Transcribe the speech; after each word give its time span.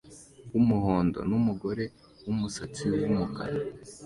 wumuhondo 0.51 1.19
numugore 1.29 1.83
wumusatsi 2.25 2.83
wumukara 3.01 3.59